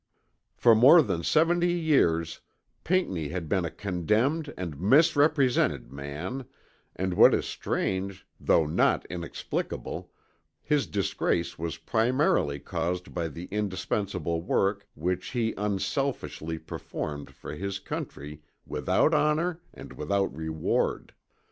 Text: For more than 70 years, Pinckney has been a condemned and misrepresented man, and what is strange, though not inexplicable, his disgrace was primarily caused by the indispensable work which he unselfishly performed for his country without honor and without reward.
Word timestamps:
For 0.55 0.73
more 0.73 1.03
than 1.03 1.21
70 1.21 1.71
years, 1.71 2.39
Pinckney 2.83 3.27
has 3.27 3.43
been 3.43 3.65
a 3.65 3.69
condemned 3.69 4.51
and 4.57 4.79
misrepresented 4.81 5.91
man, 5.93 6.45
and 6.95 7.13
what 7.13 7.35
is 7.35 7.45
strange, 7.45 8.25
though 8.39 8.65
not 8.65 9.05
inexplicable, 9.11 10.09
his 10.63 10.87
disgrace 10.87 11.59
was 11.59 11.77
primarily 11.77 12.57
caused 12.57 13.13
by 13.13 13.27
the 13.27 13.45
indispensable 13.51 14.41
work 14.41 14.87
which 14.95 15.27
he 15.33 15.53
unselfishly 15.55 16.57
performed 16.57 17.29
for 17.35 17.53
his 17.53 17.77
country 17.77 18.41
without 18.65 19.13
honor 19.13 19.61
and 19.71 19.93
without 19.93 20.35
reward. 20.35 21.13